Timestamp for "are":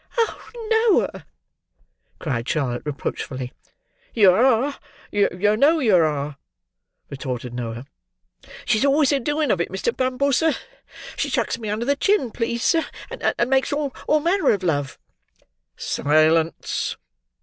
4.35-4.79, 6.05-6.37